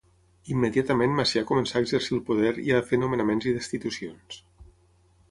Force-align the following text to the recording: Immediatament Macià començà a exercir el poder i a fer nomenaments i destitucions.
Immediatament 0.53 1.11
Macià 1.17 1.43
començà 1.49 1.75
a 1.79 1.83
exercir 1.85 2.15
el 2.17 2.23
poder 2.29 2.53
i 2.69 2.73
a 2.77 2.79
fer 2.87 2.99
nomenaments 3.03 3.49
i 3.51 3.53
destitucions. 3.59 4.39